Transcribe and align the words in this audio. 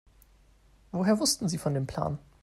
Woher 0.91 1.19
wussten 1.19 1.47
Sie 1.47 1.59
von 1.59 1.75
dem 1.75 1.85
Plan? 1.85 2.17